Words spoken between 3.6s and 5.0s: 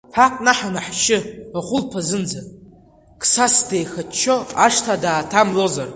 деихаччо ашҭа